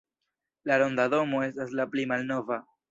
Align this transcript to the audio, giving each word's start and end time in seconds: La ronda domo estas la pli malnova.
La 0.71 0.79
ronda 0.83 1.07
domo 1.17 1.45
estas 1.51 1.79
la 1.83 1.89
pli 1.95 2.09
malnova. 2.15 2.65